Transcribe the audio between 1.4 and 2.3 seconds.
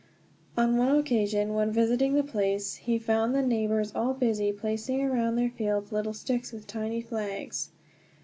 when visiting the